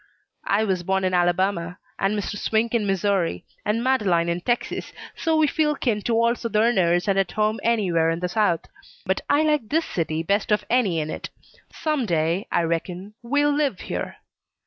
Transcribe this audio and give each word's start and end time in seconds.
"I 0.47 0.63
was 0.63 0.81
born 0.81 1.03
in 1.03 1.13
Alabama, 1.13 1.77
and 1.99 2.17
Mr. 2.17 2.35
Swink 2.35 2.73
in 2.73 2.87
Missouri, 2.87 3.45
and 3.63 3.83
Madeleine 3.83 4.29
in 4.29 4.41
Texas, 4.41 4.91
so 5.15 5.37
we 5.37 5.45
feel 5.45 5.75
kin 5.75 6.01
to 6.01 6.15
all 6.15 6.33
Southerners 6.33 7.07
and 7.07 7.19
at 7.19 7.33
home 7.33 7.59
anywhere 7.61 8.09
in 8.09 8.19
the 8.19 8.27
South; 8.27 8.61
but 9.05 9.21
I 9.29 9.43
like 9.43 9.69
this 9.69 9.85
city 9.85 10.23
best 10.23 10.51
of 10.51 10.65
any 10.71 10.99
in 10.99 11.11
it. 11.11 11.29
Some 11.71 12.07
day, 12.07 12.47
I 12.51 12.63
reckon, 12.63 13.13
we'll 13.21 13.53
live 13.53 13.81
here." 13.81 14.15